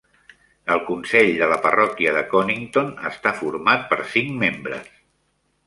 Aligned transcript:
El 0.75 0.79
consell 0.87 1.29
de 1.41 1.49
la 1.51 1.59
parròquia 1.65 2.15
de 2.17 2.25
Conington 2.33 2.91
està 3.13 3.37
format 3.45 3.87
per 3.95 4.03
cinc 4.17 4.35
membres. 4.47 4.93